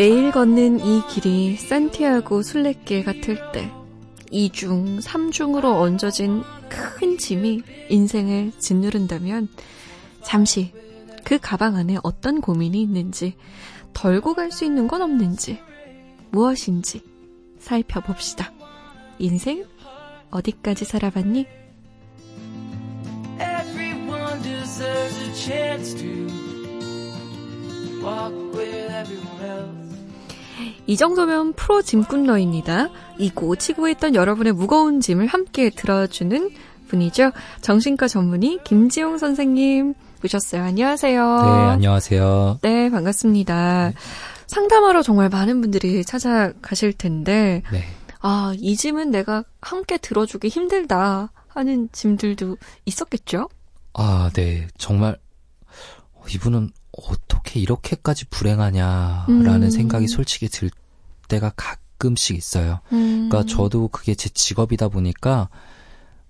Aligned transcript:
매일 0.00 0.30
걷는 0.30 0.80
이 0.80 1.02
길이 1.08 1.56
산티아고 1.56 2.40
순례길 2.40 3.04
같을 3.04 3.52
때, 3.52 3.70
이중, 4.30 4.98
삼중으로 4.98 5.74
얹어진 5.78 6.42
큰 6.70 7.18
짐이 7.18 7.60
인생을 7.90 8.52
짓누른다면, 8.58 9.48
잠시 10.22 10.72
그 11.22 11.38
가방 11.38 11.76
안에 11.76 11.98
어떤 12.02 12.40
고민이 12.40 12.80
있는지, 12.80 13.36
덜고 13.92 14.32
갈 14.32 14.50
수 14.50 14.64
있는 14.64 14.88
건 14.88 15.02
없는지, 15.02 15.60
무엇인지 16.30 17.02
살펴봅시다. 17.58 18.54
인생 19.18 19.66
어디까지 20.30 20.86
살아봤니? 20.86 21.46
이 30.86 30.96
정도면 30.96 31.52
프로 31.54 31.82
짐꾼러입니다. 31.82 32.88
이고 33.18 33.56
치고 33.56 33.88
있던 33.90 34.14
여러분의 34.14 34.52
무거운 34.52 35.00
짐을 35.00 35.26
함께 35.26 35.70
들어주는 35.70 36.50
분이죠. 36.88 37.32
정신과 37.60 38.08
전문의 38.08 38.58
김지용 38.64 39.18
선생님 39.18 39.94
모셨어요. 40.22 40.62
안녕하세요. 40.62 41.42
네, 41.42 41.50
안녕하세요. 41.50 42.58
네, 42.62 42.90
반갑습니다. 42.90 43.88
네. 43.90 43.94
상담하러 44.46 45.02
정말 45.02 45.28
많은 45.28 45.60
분들이 45.60 46.04
찾아가실 46.04 46.92
텐데, 46.94 47.62
네. 47.70 47.84
아, 48.20 48.52
이 48.58 48.76
짐은 48.76 49.10
내가 49.10 49.44
함께 49.62 49.96
들어주기 49.96 50.48
힘들다 50.48 51.30
하는 51.48 51.88
짐들도 51.92 52.56
있었겠죠? 52.84 53.48
아, 53.94 54.30
네. 54.34 54.66
정말, 54.76 55.16
이분은 56.28 56.70
어떻게 57.06 57.60
이렇게까지 57.60 58.26
불행하냐라는 58.26 59.62
음. 59.64 59.70
생각이 59.70 60.08
솔직히 60.08 60.48
들 60.48 60.70
때가 61.28 61.52
가끔씩 61.56 62.36
있어요. 62.36 62.80
음. 62.92 63.28
그러니까 63.28 63.44
저도 63.52 63.88
그게 63.88 64.14
제 64.14 64.28
직업이다 64.28 64.88
보니까 64.88 65.48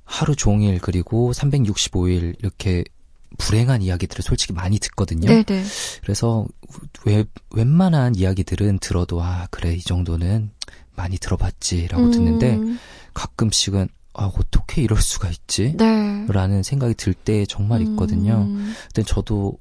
하루 0.05 0.35
종일 0.35 0.79
그리고 0.81 1.33
365일 1.33 2.39
이렇게 2.39 2.85
불행한 3.39 3.81
이야기들을 3.83 4.23
솔직히 4.23 4.53
많이 4.53 4.79
듣거든요. 4.79 5.29
네네. 5.29 5.65
그래서 6.03 6.47
왜, 7.07 7.25
웬만한 7.55 8.17
이야기들은 8.17 8.81
들어도 8.81 9.23
아 9.23 9.47
그래 9.51 9.73
이 9.75 9.81
정도는 9.81 10.51
많이 10.97 11.17
들어봤지라고 11.17 12.05
음. 12.05 12.11
듣는데 12.11 12.59
가끔씩은 13.15 13.89
아 14.15 14.25
어떻게 14.37 14.83
이럴 14.83 15.01
수가 15.01 15.29
있지? 15.31 15.75
네. 15.77 16.27
라는 16.29 16.63
생각이 16.63 16.95
들 16.95 17.15
때 17.15 17.47
정말 17.47 17.81
있거든요. 17.83 18.43
음. 18.49 18.75
근데 18.93 19.07
저도 19.07 19.59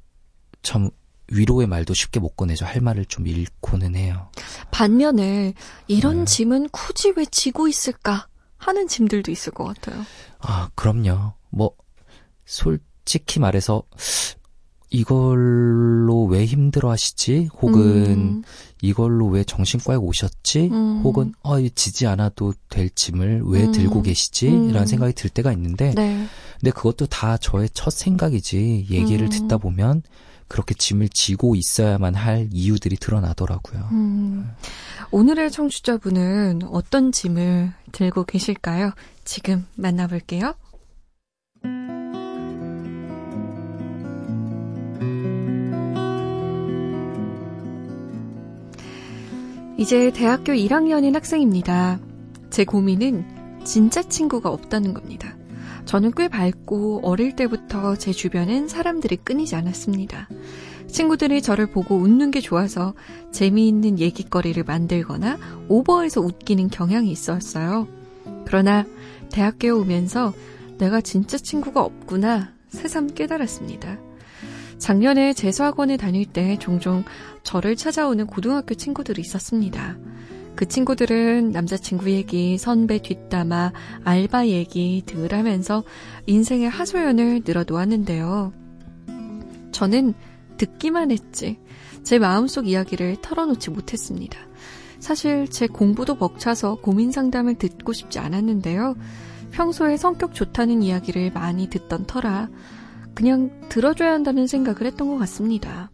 참 0.64 0.90
위로의 1.32 1.68
말도 1.68 1.94
쉽게 1.94 2.20
못 2.20 2.36
꺼내죠. 2.36 2.66
할 2.66 2.82
말을 2.82 3.06
좀 3.06 3.28
잃고는 3.28 3.96
해요. 3.96 4.30
반면에 4.72 5.54
이런 5.88 6.20
네. 6.20 6.26
짐은 6.26 6.70
굳이 6.70 7.14
왜 7.16 7.26
지고 7.26 7.68
있을까 7.68 8.28
하는 8.58 8.88
짐들도 8.88 9.32
있을 9.32 9.54
것 9.54 9.64
같아요. 9.66 10.04
아, 10.40 10.70
그럼요. 10.76 11.34
뭐 11.50 11.72
솔직히 12.46 13.40
말해서 13.40 13.84
이걸로 14.92 16.26
왜 16.26 16.46
힘들어 16.46 16.90
하시지? 16.90 17.50
혹은 17.62 17.82
음. 17.82 18.44
이걸로 18.82 19.28
왜 19.28 19.44
정신과에 19.44 19.98
오셨지? 19.98 20.70
음. 20.72 21.02
혹은 21.04 21.34
어, 21.44 21.60
지지 21.70 22.08
않아도 22.08 22.54
될 22.70 22.90
짐을 22.90 23.44
왜 23.46 23.66
음. 23.66 23.72
들고 23.72 24.02
계시지? 24.02 24.50
음. 24.50 24.72
라는 24.72 24.88
생각이 24.88 25.14
들 25.14 25.30
때가 25.30 25.52
있는데 25.54 25.94
네. 25.96 26.26
근데 26.60 26.72
그것도 26.72 27.06
다 27.06 27.38
저의 27.38 27.70
첫 27.74 27.92
생각이지 27.92 28.88
얘기를 28.90 29.28
음. 29.28 29.30
듣다 29.30 29.58
보면 29.58 30.02
그렇게 30.50 30.74
짐을 30.74 31.10
지고 31.10 31.56
있어야만 31.56 32.16
할 32.16 32.50
이유들이 32.52 32.98
드러나더라고요. 32.98 33.88
음. 33.92 34.52
오늘의 35.12 35.52
청취자분은 35.52 36.64
어떤 36.72 37.14
짐을 37.14 37.72
들고 37.94 38.26
계실까요? 38.26 38.92
지금 39.24 39.66
만나볼게요. 39.76 40.56
이제 49.78 50.12
대학교 50.12 50.52
1학년인 50.52 51.14
학생입니다. 51.14 52.00
제 52.50 52.66
고민은 52.66 53.64
진짜 53.64 54.04
친구가 54.04 54.50
없다는 54.50 54.94
겁니다. 54.94 55.39
저는 55.90 56.12
꽤 56.16 56.28
밝고 56.28 57.00
어릴 57.02 57.36
때부터 57.36 57.96
제 57.96 58.12
주변엔 58.12 58.68
사람들이 58.68 59.18
끊이지 59.18 59.56
않았습니다. 59.56 60.30
친구들이 60.86 61.42
저를 61.42 61.66
보고 61.66 61.96
웃는 61.96 62.30
게 62.30 62.42
좋아서 62.42 62.94
재미있는 63.32 63.98
얘기거리를 63.98 64.64
만들거나 64.64 65.40
오버해서 65.68 66.22
웃기는 66.22 66.68
경향이 66.68 67.10
있었어요. 67.10 67.88
그러나 68.46 68.86
대학교에 69.32 69.72
오면서 69.72 70.32
내가 70.78 71.02
진짜 71.02 71.40
친구가 71.40 71.82
없구나 71.82 72.54
새삼 72.68 73.16
깨달았습니다. 73.16 73.98
작년에 74.78 75.34
재수학원에 75.34 75.98
다닐 75.98 76.28
때 76.28 76.60
종종 76.60 77.04
저를 77.42 77.76
찾아오는 77.76 78.28
고등학교 78.28 78.76
친구들이 78.76 79.22
있었습니다. 79.22 79.98
그 80.60 80.68
친구들은 80.68 81.54
남자친구 81.54 82.12
얘기, 82.12 82.58
선배 82.58 83.02
뒷담화, 83.02 83.72
알바 84.04 84.48
얘기 84.48 85.02
등을 85.06 85.32
하면서 85.32 85.86
인생의 86.26 86.70
하소연을 86.70 87.44
늘어놓았는데요. 87.46 88.52
저는 89.72 90.14
듣기만 90.58 91.12
했지, 91.12 91.62
제 92.04 92.20
마음속 92.20 92.68
이야기를 92.68 93.22
털어놓지 93.22 93.70
못했습니다. 93.70 94.38
사실 95.00 95.48
제 95.48 95.66
공부도 95.66 96.16
벅차서 96.16 96.82
고민 96.82 97.14
상담을 97.14 97.56
듣고 97.56 97.94
싶지 97.94 98.20
않았는데요. 98.20 98.98
평소에 99.52 99.96
성격 99.96 100.34
좋다는 100.34 100.84
이야기를 100.84 101.32
많이 101.32 101.70
듣던 101.70 102.06
터라 102.06 102.50
그냥 103.16 103.50
들어줘야 103.70 104.12
한다는 104.12 104.46
생각을 104.46 104.82
했던 104.88 105.08
것 105.08 105.18
같습니다. 105.20 105.90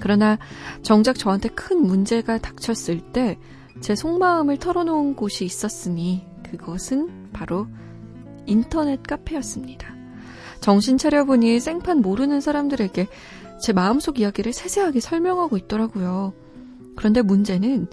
그러나 0.00 0.38
정작 0.80 1.18
저한테 1.18 1.50
큰 1.50 1.82
문제가 1.82 2.38
닥쳤을 2.38 3.12
때 3.12 3.36
제 3.80 3.94
속마음을 3.94 4.58
털어놓은 4.58 5.16
곳이 5.16 5.44
있었으니 5.44 6.26
그것은 6.42 7.30
바로 7.32 7.66
인터넷 8.46 9.02
카페였습니다. 9.02 9.94
정신 10.60 10.98
차려보니 10.98 11.60
생판 11.60 12.00
모르는 12.00 12.40
사람들에게 12.40 13.08
제 13.60 13.72
마음속 13.72 14.18
이야기를 14.18 14.52
세세하게 14.52 15.00
설명하고 15.00 15.56
있더라고요. 15.56 16.32
그런데 16.96 17.22
문제는 17.22 17.88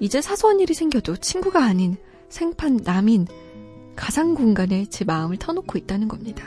이제 0.00 0.20
사소한 0.20 0.60
일이 0.60 0.74
생겨도 0.74 1.16
친구가 1.16 1.64
아닌 1.64 1.96
생판 2.28 2.80
남인 2.84 3.26
가상 3.96 4.34
공간에 4.34 4.86
제 4.86 5.04
마음을 5.04 5.36
터놓고 5.36 5.78
있다는 5.78 6.08
겁니다. 6.08 6.44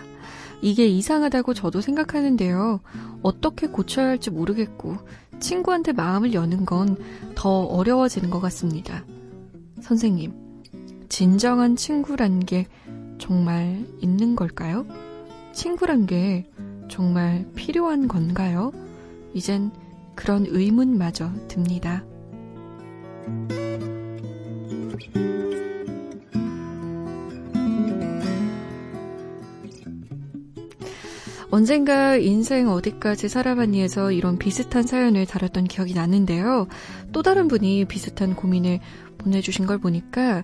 이게 0.62 0.88
이상하다고 0.88 1.54
저도 1.54 1.82
생각하는데요. 1.82 2.80
어떻게 3.22 3.68
고쳐야 3.68 4.08
할지 4.08 4.32
모르겠고, 4.32 4.98
친구한테 5.40 5.92
마음을 5.94 6.34
여는 6.34 6.66
건 6.66 6.98
더 7.38 7.66
어려워지는 7.66 8.32
것 8.32 8.40
같습니다. 8.42 9.06
선생님, 9.80 10.34
진정한 11.08 11.76
친구란 11.76 12.40
게 12.40 12.66
정말 13.20 13.86
있는 14.02 14.36
걸까요? 14.36 14.88
친구란 15.54 16.08
게 16.08 16.50
정말 16.90 17.46
필요한 17.54 18.08
건가요? 18.08 18.72
이젠 19.36 19.70
그런 20.16 20.48
의문마저 20.48 21.30
듭니다. 21.48 22.04
언젠가 31.50 32.18
인생 32.18 32.70
어디까지 32.70 33.30
살아봤니에서 33.30 34.12
이런 34.12 34.38
비슷한 34.38 34.84
사연을 34.84 35.26
다뤘던 35.26 35.66
기억이 35.66 35.94
나는데요. 35.94 36.68
또 37.14 37.22
다른 37.22 37.48
분이 37.48 37.86
비슷한 37.86 38.36
고민을 38.36 38.80
보내주신 39.18 39.66
걸 39.66 39.78
보니까 39.78 40.44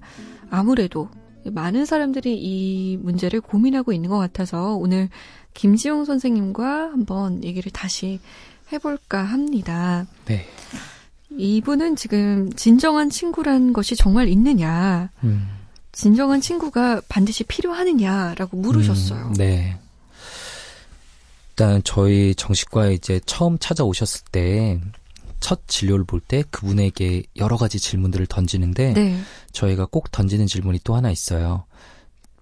아무래도 0.50 1.10
많은 1.46 1.86
사람들이 1.86 2.38
이 2.38 2.98
문제를 2.98 3.42
고민하고 3.42 3.92
있는 3.92 4.10
것 4.10 4.18
같아서 4.18 4.76
오늘 4.76 5.10
김지용 5.54 6.06
선생님과 6.06 6.92
한번 6.92 7.44
얘기를 7.44 7.72
다시 7.72 8.20
해볼까 8.72 9.22
합니다. 9.24 10.06
네. 10.26 10.46
이분은 11.38 11.96
지금 11.96 12.52
진정한 12.54 13.10
친구란 13.10 13.74
것이 13.74 13.96
정말 13.96 14.28
있느냐, 14.30 15.10
음. 15.24 15.48
진정한 15.92 16.42
친구가 16.42 17.02
반드시 17.10 17.44
필요하느냐라고 17.44 18.58
물으셨어요. 18.58 19.28
음, 19.28 19.34
네. 19.34 19.78
일단 21.54 21.82
저희 21.84 22.34
정신과에 22.36 22.94
이제 22.94 23.20
처음 23.26 23.58
찾아오셨을 23.58 24.26
때 24.32 24.80
첫 25.44 25.68
진료를 25.68 26.06
볼 26.06 26.22
때 26.22 26.42
그분에게 26.50 27.24
여러 27.36 27.58
가지 27.58 27.78
질문들을 27.78 28.28
던지는데 28.28 28.94
네. 28.94 29.20
저희가 29.52 29.88
꼭 29.88 30.10
던지는 30.10 30.48
질문이 30.48 30.80
또 30.86 30.96
하나 30.96 31.12
있어요. 31.12 31.66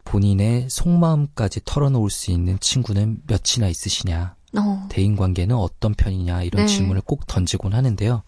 본인의 0.05 0.67
속마음까지 0.69 1.61
털어놓을 1.65 2.11
수 2.11 2.29
있는 2.29 2.59
친구는 2.59 3.23
몇이나 3.25 3.69
있으시냐? 3.69 4.35
어. 4.55 4.87
대인 4.89 5.15
관계는 5.15 5.55
어떤 5.55 5.95
편이냐? 5.95 6.43
이런 6.43 6.67
네. 6.67 6.71
질문을 6.71 7.01
꼭 7.01 7.25
던지곤 7.25 7.73
하는데요. 7.73 8.21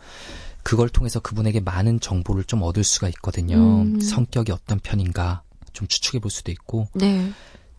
그걸 0.64 0.90
통해서 0.90 1.20
그분에게 1.20 1.60
많은 1.60 2.00
정보를 2.00 2.44
좀 2.44 2.64
얻을 2.64 2.84
수가 2.84 3.10
있거든요. 3.10 3.58
음. 3.84 4.02
성격이 4.02 4.52
어떤 4.52 4.80
편인가 4.80 5.44
좀 5.74 5.88
추측해 5.88 6.20
볼 6.20 6.32
수도 6.32 6.52
있고. 6.52 6.88
네. 6.96 7.32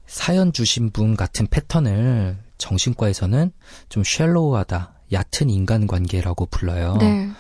사연 0.07 0.53
주신 0.53 0.91
분 0.91 1.17
같은 1.17 1.49
패턴을 1.49 2.39
정신과에서는 2.59 3.53
좀 3.89 4.03
쉘로우하다, 4.05 5.01
얕은 5.13 5.51
인간관계라고 5.51 6.47
불러요. 6.47 6.97
네. 6.99 7.31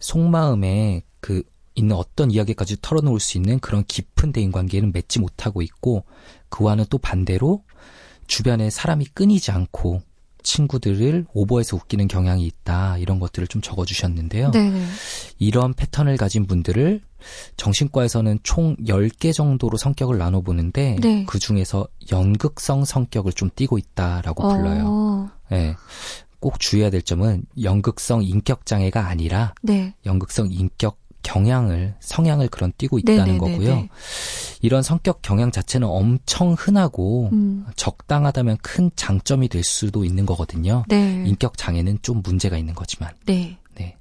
속마음에 0.00 1.02
그 1.20 1.42
있는 1.74 1.96
어떤 1.96 2.30
이야기까지 2.30 2.76
털어놓을 2.82 3.20
수 3.20 3.36
있는 3.36 3.60
그런 3.60 3.84
깊은 3.84 4.32
대인관계는 4.32 4.92
맺지 4.92 5.20
못하고 5.20 5.62
있고 5.62 6.04
그와는 6.48 6.84
또 6.90 6.98
반대로 6.98 7.64
주변에 8.26 8.68
사람이 8.68 9.06
끊이지 9.06 9.52
않고 9.52 10.02
친구들을 10.48 11.26
오버해서 11.34 11.76
웃기는 11.76 12.08
경향이 12.08 12.44
있다. 12.46 12.96
이런 12.98 13.20
것들을 13.20 13.46
좀 13.48 13.60
적어주셨는데요. 13.60 14.50
네 14.52 14.72
이런 15.38 15.74
패턴을 15.74 16.16
가진 16.16 16.46
분들을 16.46 17.02
정신과에서는 17.56 18.40
총 18.42 18.76
10개 18.76 19.32
정도로 19.34 19.76
성격을 19.76 20.16
나눠보는데 20.18 20.96
네. 21.00 21.24
그 21.26 21.38
중에서 21.38 21.86
연극성 22.10 22.84
성격을 22.84 23.32
좀 23.34 23.50
띠고 23.54 23.76
있다라고 23.78 24.44
어. 24.44 24.54
불러요. 24.54 25.30
네. 25.50 25.76
꼭 26.40 26.60
주의해야 26.60 26.90
될 26.90 27.02
점은 27.02 27.44
연극성 27.60 28.22
인격 28.22 28.64
장애가 28.64 29.06
아니라 29.06 29.54
네. 29.62 29.94
연극성 30.06 30.48
인격 30.50 30.98
경향을 31.22 31.94
성향을 32.00 32.48
그런 32.48 32.72
띠고 32.78 33.00
있다는 33.00 33.24
네네네네. 33.24 33.38
거고요. 33.38 33.88
이런 34.60 34.82
성격 34.82 35.22
경향 35.22 35.50
자체는 35.50 35.86
엄청 35.86 36.54
흔하고 36.58 37.30
음. 37.32 37.64
적당하다면 37.76 38.58
큰 38.62 38.90
장점이 38.96 39.48
될 39.48 39.62
수도 39.62 40.04
있는 40.04 40.26
거거든요. 40.26 40.84
네. 40.88 41.24
인격 41.26 41.56
장애는 41.56 41.98
좀 42.02 42.22
문제가 42.22 42.56
있는 42.56 42.74
거지만. 42.74 43.12
네. 43.26 43.58
네. 43.74 43.96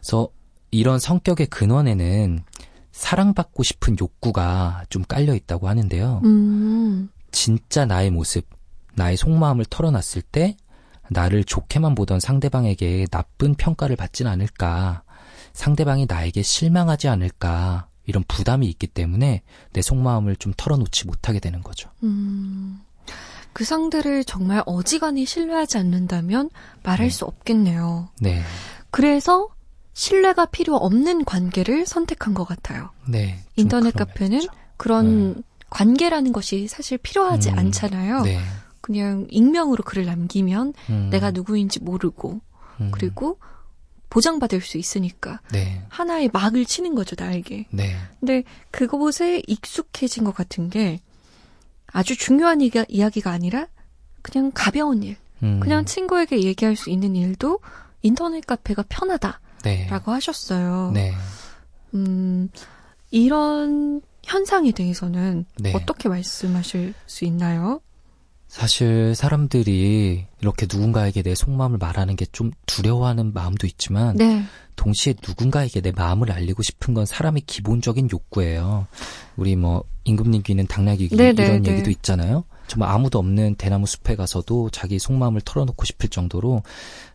그래서 0.00 0.28
이런 0.70 0.98
성격의 0.98 1.46
근원에는 1.46 2.42
사랑받고 2.92 3.62
싶은 3.62 3.96
욕구가 4.00 4.84
좀 4.88 5.02
깔려 5.04 5.34
있다고 5.34 5.68
하는데요. 5.68 6.20
음. 6.24 7.08
진짜 7.30 7.84
나의 7.84 8.10
모습, 8.10 8.46
나의 8.94 9.16
속마음을 9.16 9.66
털어놨을 9.66 10.22
때 10.30 10.56
나를 11.10 11.44
좋게만 11.44 11.94
보던 11.94 12.20
상대방에게 12.20 13.06
나쁜 13.10 13.54
평가를 13.54 13.96
받진 13.96 14.26
않을까. 14.26 15.02
상대방이 15.52 16.06
나에게 16.06 16.42
실망하지 16.42 17.08
않을까 17.08 17.88
이런 18.06 18.24
부담이 18.26 18.66
있기 18.68 18.86
때문에 18.86 19.42
내 19.72 19.82
속마음을 19.82 20.36
좀 20.36 20.52
털어놓지 20.56 21.06
못하게 21.06 21.40
되는 21.40 21.62
거죠. 21.62 21.90
음, 22.02 22.80
그 23.52 23.64
상대를 23.64 24.24
정말 24.24 24.62
어지간히 24.66 25.24
신뢰하지 25.24 25.78
않는다면 25.78 26.50
말할 26.82 27.08
네. 27.08 27.10
수 27.10 27.24
없겠네요. 27.24 28.08
네. 28.20 28.42
그래서 28.90 29.48
신뢰가 29.92 30.46
필요 30.46 30.76
없는 30.76 31.24
관계를 31.24 31.86
선택한 31.86 32.34
것 32.34 32.44
같아요. 32.44 32.90
네. 33.08 33.38
인터넷 33.56 33.92
카페는 33.94 34.36
말이죠. 34.36 34.52
그런 34.76 35.34
네. 35.34 35.42
관계라는 35.70 36.32
것이 36.32 36.68
사실 36.68 36.98
필요하지 36.98 37.50
음, 37.50 37.58
않잖아요. 37.58 38.22
네. 38.22 38.38
그냥 38.80 39.26
익명으로 39.30 39.82
글을 39.82 40.04
남기면 40.04 40.74
음. 40.90 41.08
내가 41.10 41.30
누구인지 41.30 41.80
모르고 41.80 42.40
음. 42.80 42.90
그리고 42.92 43.38
보장받을 44.16 44.62
수 44.62 44.78
있으니까 44.78 45.40
네. 45.52 45.82
하나의 45.90 46.30
막을 46.32 46.64
치는 46.64 46.94
거죠 46.94 47.14
나에게. 47.18 47.66
네. 47.68 47.94
근데 48.18 48.44
그곳에 48.70 49.42
익숙해진 49.46 50.24
것 50.24 50.34
같은 50.34 50.70
게 50.70 51.00
아주 51.86 52.16
중요한 52.16 52.62
이가, 52.62 52.86
이야기 52.88 53.20
가 53.20 53.30
아니라 53.30 53.68
그냥 54.22 54.52
가벼운 54.54 55.02
일, 55.02 55.16
음. 55.42 55.60
그냥 55.60 55.84
친구에게 55.84 56.40
얘기할 56.44 56.76
수 56.76 56.88
있는 56.88 57.14
일도 57.14 57.60
인터넷 58.00 58.46
카페가 58.46 58.84
편하다라고 58.88 59.38
네. 59.64 59.86
하셨어요. 59.86 60.92
네. 60.94 61.12
음 61.92 62.48
이런 63.10 64.00
현상에 64.24 64.72
대해서는 64.72 65.44
네. 65.58 65.74
어떻게 65.74 66.08
말씀하실 66.08 66.94
수 67.06 67.26
있나요? 67.26 67.82
사실 68.48 69.14
사람들이 69.14 70.26
이렇게 70.40 70.66
누군가에게 70.70 71.22
내 71.22 71.34
속마음을 71.34 71.78
말하는 71.78 72.16
게 72.16 72.26
좀 72.32 72.50
두려워하는 72.66 73.32
마음도 73.32 73.66
있지만 73.66 74.14
네. 74.16 74.42
동시에 74.76 75.14
누군가에게 75.26 75.80
내 75.80 75.90
마음을 75.90 76.30
알리고 76.30 76.62
싶은 76.62 76.92
건 76.92 77.06
사람의 77.06 77.44
기본적인 77.46 78.10
욕구예요. 78.12 78.86
우리 79.36 79.56
뭐 79.56 79.84
임금님 80.04 80.42
귀는 80.42 80.66
당나귀 80.66 81.08
귀 81.08 81.16
네, 81.16 81.32
네, 81.32 81.44
이런 81.46 81.62
네, 81.62 81.72
얘기도 81.72 81.90
있잖아요. 81.90 82.44
정말 82.66 82.90
아무도 82.90 83.18
없는 83.18 83.54
대나무 83.54 83.86
숲에 83.86 84.16
가서도 84.16 84.68
자기 84.70 84.98
속마음을 84.98 85.40
털어놓고 85.40 85.84
싶을 85.86 86.10
정도로 86.10 86.62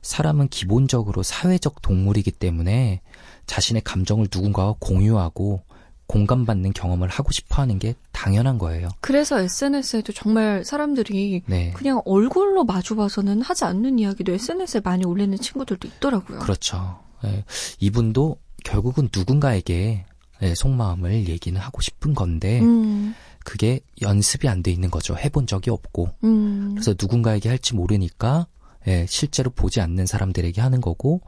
사람은 0.01 0.47
기본적으로 0.47 1.21
사회적 1.21 1.83
동물이기 1.83 2.31
때문에 2.31 3.01
자신의 3.45 3.83
감정을 3.83 4.27
누군가와 4.33 4.75
공유하고 4.79 5.61
공감받는 6.11 6.73
경험을 6.73 7.07
하고 7.07 7.31
싶어 7.31 7.61
하는 7.61 7.79
게 7.79 7.95
당연한 8.11 8.57
거예요. 8.57 8.89
그래서 8.99 9.39
SNS에도 9.39 10.11
정말 10.11 10.65
사람들이 10.65 11.43
네. 11.45 11.71
그냥 11.71 12.01
얼굴로 12.03 12.65
마주봐서는 12.65 13.41
하지 13.41 13.63
않는 13.63 13.97
이야기도 13.97 14.33
SNS에 14.33 14.81
많이 14.83 15.05
올리는 15.05 15.35
친구들도 15.37 15.87
있더라고요. 15.87 16.39
그렇죠. 16.39 16.99
네. 17.23 17.45
이분도 17.79 18.35
결국은 18.65 19.07
누군가에게 19.15 20.05
네, 20.41 20.55
속마음을 20.55 21.29
얘기는 21.29 21.59
하고 21.61 21.81
싶은 21.81 22.13
건데, 22.13 22.59
음. 22.61 23.13
그게 23.45 23.79
연습이 24.01 24.47
안 24.49 24.63
돼 24.63 24.71
있는 24.71 24.89
거죠. 24.91 25.15
해본 25.15 25.47
적이 25.47 25.69
없고. 25.69 26.09
음. 26.23 26.71
그래서 26.73 26.93
누군가에게 26.99 27.47
할지 27.47 27.75
모르니까, 27.75 28.47
예, 28.87 29.05
실제로 29.07 29.51
보지 29.51 29.81
않는 29.81 30.07
사람들에게 30.07 30.59
하는 30.59 30.81
거고, 30.81 31.21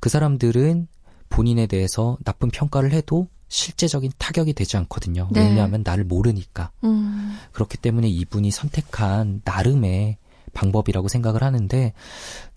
그 0.00 0.10
사람들은 0.10 0.86
본인에 1.28 1.66
대해서 1.66 2.18
나쁜 2.24 2.50
평가를 2.50 2.92
해도 2.92 3.28
실제적인 3.48 4.12
타격이 4.18 4.52
되지 4.52 4.76
않거든요. 4.78 5.28
네. 5.32 5.48
왜냐하면 5.48 5.82
나를 5.84 6.04
모르니까. 6.04 6.70
음. 6.84 7.38
그렇기 7.52 7.78
때문에 7.78 8.08
이분이 8.08 8.50
선택한 8.50 9.42
나름의 9.44 10.18
방법이라고 10.52 11.08
생각을 11.08 11.42
하는데 11.42 11.92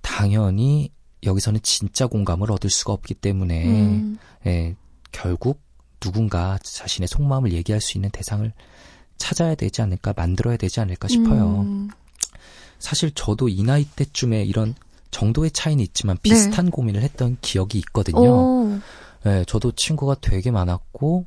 당연히 0.02 0.92
여기서는 1.24 1.62
진짜 1.62 2.08
공감을 2.08 2.52
얻을 2.52 2.70
수가 2.70 2.94
없기 2.94 3.14
때문에 3.16 3.68
음. 3.68 4.18
예, 4.46 4.76
결국 5.12 5.62
누군가 6.00 6.58
자신의 6.64 7.08
속마음을 7.08 7.54
얘기할 7.54 7.80
수 7.80 7.98
있는 7.98 8.10
대상을 8.10 8.52
찾아야 9.18 9.54
되지 9.54 9.82
않을까 9.84 10.14
만들어야 10.16 10.58
되지 10.58 10.80
않을까 10.80 11.08
싶어요. 11.08 11.62
음. 11.62 11.90
사실 12.80 13.12
저도 13.12 13.50
이 13.50 13.62
나이 13.64 13.86
때쯤에 13.86 14.44
이런 14.44 14.74
정도의 15.12 15.52
차이는 15.52 15.84
있지만 15.84 16.18
비슷한 16.22 16.66
네. 16.66 16.72
고민을 16.72 17.02
했던 17.02 17.38
기억이 17.42 17.78
있거든요. 17.80 18.20
오. 18.20 18.80
네, 19.24 19.46
저도 19.46 19.74
친구가 19.74 20.16
되게 20.22 20.50
많았고 20.52 21.26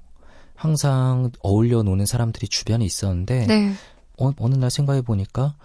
항상 0.57 1.31
어울려 1.41 1.83
노는 1.83 2.07
사람들이 2.07 2.49
주변에 2.49 2.85
있었는데 2.85 3.47
네. 3.47 3.75
어, 4.19 4.33
어느 4.39 4.55
날 4.55 4.71
생각해 4.71 5.03
보니까 5.03 5.57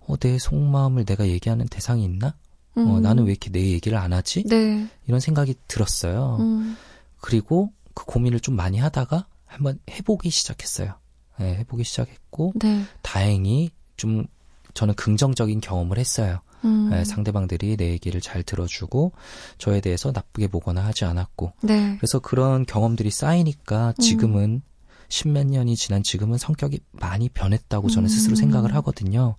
어, 0.00 0.16
내 0.16 0.38
속마음을 0.38 1.04
내가 1.04 1.28
얘기하는 1.28 1.66
대상이 1.66 2.04
있나? 2.04 2.28
어, 2.76 2.80
음. 2.80 2.90
어, 2.90 3.00
나는 3.00 3.24
왜 3.24 3.32
이렇게 3.32 3.50
내 3.50 3.60
얘기를 3.60 3.96
안 3.96 4.12
하지? 4.12 4.44
네. 4.44 4.86
이런 5.06 5.20
생각이 5.20 5.54
들었어요. 5.68 6.38
음. 6.40 6.76
그리고 7.20 7.72
그 7.94 8.04
고민을 8.04 8.40
좀 8.40 8.56
많이 8.56 8.78
하다가 8.78 9.26
한번 9.46 9.78
해보기 9.90 10.30
시작했어요. 10.30 10.94
네, 11.38 11.56
해보기 11.56 11.84
시작했고 11.84 12.52
네. 12.60 12.84
다행히 13.02 13.70
좀 13.96 14.26
저는 14.74 14.94
긍정적인 14.94 15.60
경험을 15.60 15.98
했어요. 15.98 16.40
음. 16.64 16.90
네, 16.90 17.04
상대방들이 17.04 17.76
내 17.76 17.90
얘기를 17.90 18.20
잘 18.20 18.42
들어주고 18.42 19.12
저에 19.58 19.80
대해서 19.80 20.12
나쁘게 20.12 20.48
보거나 20.48 20.84
하지 20.84 21.04
않았고 21.04 21.52
네. 21.62 21.96
그래서 21.98 22.18
그런 22.18 22.66
경험들이 22.66 23.10
쌓이니까 23.10 23.94
지금은 23.98 24.44
음. 24.44 24.62
십몇 25.08 25.46
년이 25.46 25.76
지난 25.76 26.02
지금은 26.02 26.38
성격이 26.38 26.80
많이 26.92 27.28
변했다고 27.28 27.90
저는 27.90 28.06
음. 28.06 28.08
스스로 28.08 28.36
생각을 28.36 28.74
하거든요. 28.76 29.36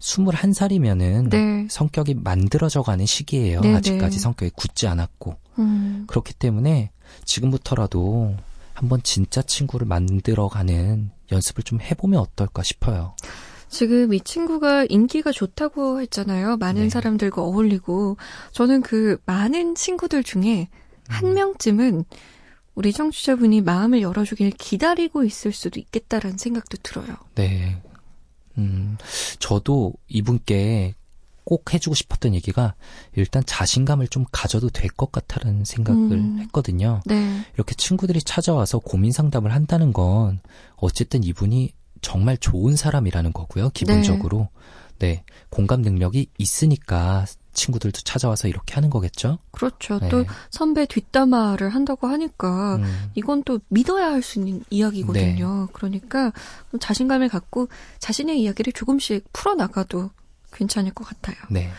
21살이면은 0.00 1.30
네. 1.30 1.66
성격이 1.70 2.14
만들어져 2.14 2.82
가는 2.82 3.06
시기예요. 3.06 3.60
네, 3.60 3.74
아직까지 3.74 4.16
네. 4.16 4.22
성격이 4.22 4.52
굳지 4.54 4.86
않았고. 4.86 5.36
음. 5.58 6.04
그렇기 6.06 6.34
때문에 6.34 6.90
지금부터라도 7.24 8.36
한번 8.74 9.00
진짜 9.02 9.40
친구를 9.40 9.86
만들어가는 9.86 11.10
연습을 11.32 11.64
좀 11.64 11.80
해보면 11.80 12.20
어떨까 12.20 12.62
싶어요. 12.62 13.14
지금 13.76 14.14
이 14.14 14.20
친구가 14.20 14.86
인기가 14.88 15.30
좋다고 15.32 16.00
했잖아요. 16.00 16.56
많은 16.56 16.84
네. 16.84 16.88
사람들과 16.88 17.42
어울리고. 17.42 18.16
저는 18.52 18.80
그 18.80 19.18
많은 19.26 19.74
친구들 19.74 20.24
중에 20.24 20.68
한 21.08 21.26
음. 21.26 21.34
명쯤은 21.34 22.04
우리 22.74 22.94
청취자분이 22.94 23.60
마음을 23.60 24.00
열어주길 24.00 24.52
기다리고 24.52 25.24
있을 25.24 25.52
수도 25.52 25.78
있겠다라는 25.78 26.38
생각도 26.38 26.78
들어요. 26.82 27.16
네. 27.34 27.82
음, 28.56 28.96
저도 29.40 29.92
이분께 30.08 30.94
꼭 31.44 31.74
해주고 31.74 31.94
싶었던 31.94 32.34
얘기가 32.34 32.74
일단 33.14 33.42
자신감을 33.44 34.08
좀 34.08 34.24
가져도 34.32 34.70
될 34.70 34.88
것 34.88 35.12
같다는 35.12 35.66
생각을 35.66 36.12
음. 36.12 36.38
했거든요. 36.40 37.02
네. 37.04 37.42
이렇게 37.54 37.74
친구들이 37.74 38.22
찾아와서 38.22 38.78
고민 38.78 39.12
상담을 39.12 39.52
한다는 39.52 39.92
건 39.92 40.40
어쨌든 40.76 41.22
이분이 41.22 41.72
정말 42.00 42.36
좋은 42.36 42.76
사람이라는 42.76 43.32
거고요. 43.32 43.70
기본적으로. 43.70 44.48
네. 44.98 45.08
네. 45.08 45.24
공감 45.50 45.82
능력이 45.82 46.28
있으니까 46.38 47.26
친구들도 47.52 48.00
찾아와서 48.02 48.48
이렇게 48.48 48.74
하는 48.74 48.90
거겠죠? 48.90 49.38
그렇죠. 49.50 49.98
네. 49.98 50.08
또 50.08 50.24
선배 50.50 50.86
뒷담화를 50.86 51.70
한다고 51.70 52.06
하니까 52.06 52.76
음. 52.76 53.10
이건 53.14 53.42
또 53.44 53.60
믿어야 53.68 54.08
할 54.12 54.22
수 54.22 54.38
있는 54.38 54.62
이야기거든요. 54.70 55.66
네. 55.66 55.72
그러니까 55.72 56.32
자신감을 56.78 57.28
갖고 57.28 57.68
자신의 57.98 58.40
이야기를 58.40 58.72
조금씩 58.72 59.32
풀어나가도 59.32 60.10
괜찮을 60.52 60.92
것 60.92 61.04
같아요. 61.04 61.36
네. 61.50 61.70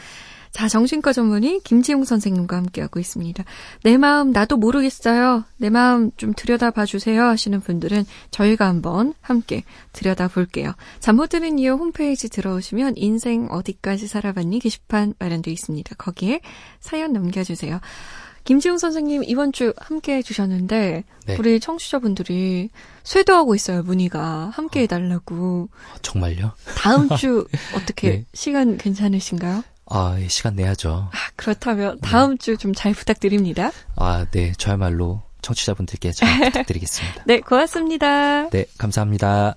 자, 0.57 0.67
정신과 0.67 1.13
전문의 1.13 1.59
김지용 1.63 2.03
선생님과 2.03 2.57
함께하고 2.57 2.99
있습니다. 2.99 3.43
내 3.83 3.95
마음 3.97 4.31
나도 4.31 4.57
모르겠어요. 4.57 5.45
내 5.57 5.69
마음 5.69 6.09
좀 6.17 6.33
들여다봐 6.35 6.87
주세요 6.87 7.25
하시는 7.25 7.59
분들은 7.61 8.05
저희가 8.31 8.65
한번 8.65 9.13
함께 9.21 9.63
들여다 9.93 10.29
볼게요. 10.29 10.73
잠 10.99 11.17
못 11.17 11.29
드는 11.29 11.59
이유 11.59 11.73
홈페이지 11.73 12.27
들어오시면 12.27 12.93
인생 12.97 13.47
어디까지 13.51 14.07
살아봤니 14.07 14.57
게시판 14.57 15.13
마련되어 15.19 15.51
있습니다. 15.51 15.93
거기에 15.95 16.41
사연 16.79 17.13
남겨주세요. 17.13 17.79
김지용 18.43 18.79
선생님 18.79 19.25
이번 19.25 19.51
주 19.51 19.73
함께 19.77 20.15
해주셨는데 20.15 21.03
네. 21.27 21.35
우리 21.37 21.59
청취자분들이 21.59 22.71
쇄도하고 23.03 23.53
있어요 23.53 23.83
문의가 23.83 24.49
함께 24.55 24.81
해달라고. 24.81 25.69
어, 25.71 25.95
정말요? 26.01 26.53
다음 26.77 27.09
주 27.15 27.45
어떻게 27.77 28.09
네. 28.09 28.25
시간 28.33 28.77
괜찮으신가요? 28.77 29.63
아, 29.89 30.17
예, 30.19 30.27
시간 30.27 30.55
내야죠. 30.55 31.09
아, 31.11 31.17
그렇다면 31.35 31.99
다음 32.01 32.31
네. 32.31 32.37
주좀 32.37 32.73
잘 32.73 32.93
부탁드립니다. 32.93 33.71
아, 33.95 34.25
네. 34.31 34.51
저야말로 34.57 35.21
청취자분들께 35.41 36.11
잘 36.11 36.39
부탁드리겠습니다. 36.51 37.23
네, 37.25 37.39
고맙습니다. 37.39 38.49
네, 38.49 38.65
감사합니다. 38.77 39.55